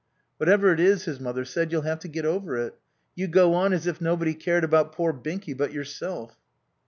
"Whatever 0.37 0.73
it 0.73 0.79
is," 0.79 1.05
his 1.05 1.19
mother 1.19 1.45
said, 1.45 1.71
"you'll 1.71 1.83
have 1.83 1.99
to 1.99 2.07
get 2.07 2.25
over 2.25 2.57
it. 2.57 2.73
You 3.13 3.27
go 3.27 3.53
on 3.53 3.71
as 3.71 3.85
if 3.85 4.01
nobody 4.01 4.33
cared 4.33 4.63
about 4.63 4.93
poor 4.93 5.13
Binky 5.13 5.55
but 5.55 5.71
yourself." 5.71 6.37